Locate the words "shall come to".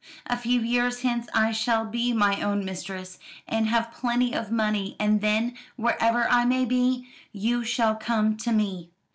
7.63-8.51